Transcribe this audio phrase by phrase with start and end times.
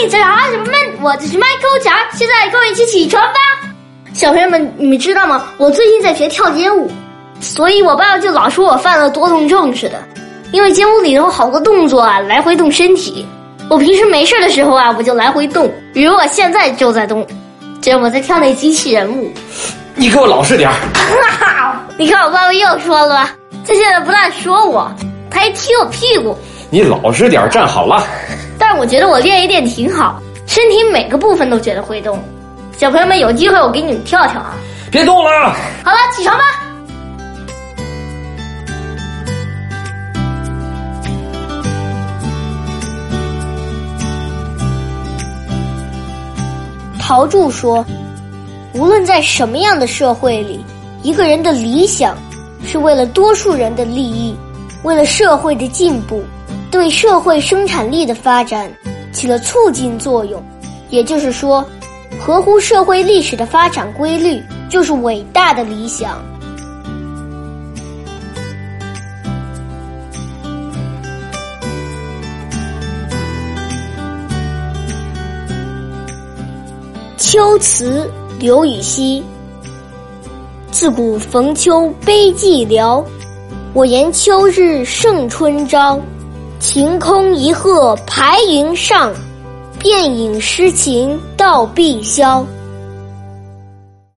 [0.00, 3.40] 嘿，早上好，小朋友们，我就是麦克强，现在跟我一起起床吧。
[4.14, 5.48] 小朋友们，你们知道吗？
[5.56, 6.88] 我最近在学跳街舞，
[7.40, 10.00] 所以我爸爸就老说我犯了多动症似的。
[10.52, 13.26] 因为街舞里头好多动作啊，来回动身体。
[13.68, 17.26] 我平时没事的时候啊，我就来回动，比如我现在就在动，
[17.82, 19.32] 这我在跳那机器人舞。
[19.96, 20.76] 你给我老实点儿！
[21.98, 23.34] 你看我爸爸又说了吧？
[23.66, 24.88] 他现在不但说我，
[25.28, 26.38] 他还踢我屁股。
[26.70, 28.06] 你老实点儿，站好了。
[28.78, 32.22] 我觉得我练一练挺好，身体每个部分都觉得会动。
[32.76, 34.54] 小朋友们有机会我给你们跳跳啊！
[34.88, 35.52] 别动了。
[35.84, 36.44] 好了，起床吧。
[47.00, 47.84] 陶铸说
[48.74, 50.64] ：“无论在什么样的社会里，
[51.02, 52.16] 一个人的理想
[52.64, 54.36] 是为了多数人的利益，
[54.84, 56.22] 为了社会的进步，
[56.70, 58.70] 对社会生产力的发展
[59.12, 60.42] 起了促进作用。
[60.90, 61.64] 也就是说，
[62.18, 66.22] 合乎社会历史的发展规律，就是伟大的理想。”
[77.18, 79.22] 秋词刘禹锡。
[80.70, 83.04] 自古逢秋悲寂寥，
[83.74, 86.00] 我言秋日胜春朝。
[86.70, 89.10] 晴空一鹤排云上，
[89.78, 92.44] 便引诗情到碧霄。